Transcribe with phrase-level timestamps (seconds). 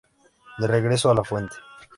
[0.57, 1.55] De regreso a la fuente.